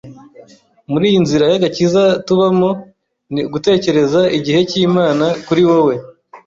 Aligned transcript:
muri 0.91 1.05
iyi 1.09 1.19
nzira 1.25 1.45
y’agakiza 1.51 2.03
tubamo, 2.25 2.69
ni 3.33 3.41
ugutegereza 3.47 4.21
igihe 4.37 4.59
cy’Imana 4.69 5.25
kuri 5.45 5.61
wowe. 5.69 5.93